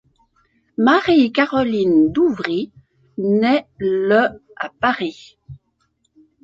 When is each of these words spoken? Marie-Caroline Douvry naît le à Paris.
Marie-Caroline 0.79 2.11
Douvry 2.11 2.71
naît 3.19 3.67
le 3.77 4.41
à 4.57 4.69
Paris. 4.79 5.37